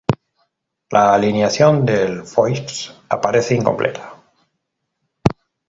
La 0.89 1.13
alineación 1.13 1.85
del 1.85 2.23
Foix 2.25 2.91
aparece 3.07 3.53
incompleta. 3.53 4.15